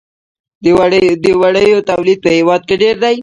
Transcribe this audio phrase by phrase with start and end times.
[1.23, 3.15] د وړیو تولید په هیواد کې ډیر دی